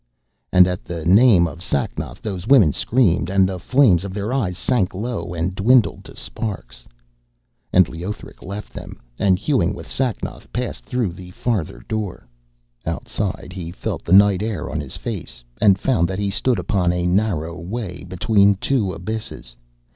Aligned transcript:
And 0.51 0.65
at 0.65 0.83
the 0.83 1.05
name 1.05 1.45
of 1.47 1.61
Sacnoth 1.61 2.23
those 2.23 2.47
women 2.47 2.71
screamed, 2.73 3.29
and 3.29 3.47
the 3.47 3.59
flames 3.59 4.03
of 4.03 4.15
their 4.15 4.33
eyes 4.33 4.57
sank 4.57 4.95
low 4.95 5.31
and 5.35 5.53
dwindled 5.53 6.05
to 6.05 6.15
sparks. 6.15 6.87
And 7.71 7.87
Leothric 7.87 8.41
left 8.41 8.73
them, 8.73 8.99
and, 9.19 9.37
hewing 9.37 9.75
with 9.75 9.85
Sacnoth, 9.87 10.51
passed 10.51 10.85
through 10.85 11.11
the 11.11 11.29
farther 11.29 11.83
door. 11.87 12.25
Outside 12.83 13.53
he 13.53 13.69
felt 13.71 14.03
the 14.03 14.11
night 14.11 14.41
air 14.41 14.71
on 14.71 14.79
his 14.81 14.97
face, 14.97 15.43
and 15.61 15.77
found 15.77 16.07
that 16.07 16.17
he 16.17 16.31
stood 16.31 16.57
upon 16.57 16.91
a 16.91 17.05
narrow 17.05 17.55
way 17.59 18.03
between 18.03 18.55
two 18.55 18.93
abysses. 18.93 19.55